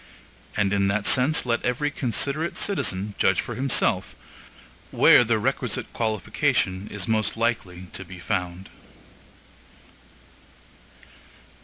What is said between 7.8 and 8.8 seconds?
to be found.